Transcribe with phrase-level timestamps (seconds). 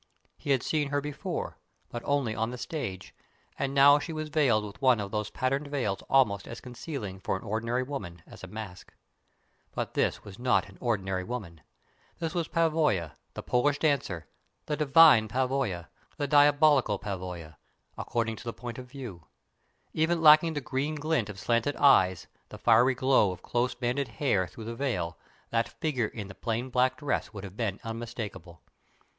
[0.39, 3.13] He had seen her before, but only on the stage,
[3.59, 7.37] and now she was veiled with one of those patterned veils almost as concealing for
[7.37, 8.95] an ordinary woman as a mask.
[9.75, 11.61] But this was not an ordinary woman.
[12.19, 14.25] It was Pavoya, the Polish dancer;
[14.65, 15.87] the "divine Pavoya,"
[16.17, 17.57] the "diabolic Pavoya,"
[17.95, 19.27] according to the point of view.
[19.93, 24.47] Even lacking the green glint of slanted eyes, the fiery glow of close banded hair
[24.47, 25.19] through the veil,
[25.51, 28.63] that figure in the plain black dress would have been unmistakable.